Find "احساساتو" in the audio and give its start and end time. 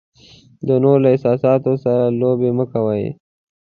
1.15-1.71